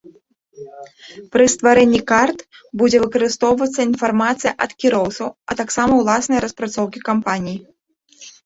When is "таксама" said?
5.63-5.91